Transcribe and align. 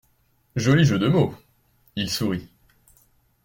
Joli 0.55 0.83
jeu 0.83 0.97
de 0.97 1.07
mots. 1.07 1.35
Il 1.95 2.09
sourit. 2.09 2.49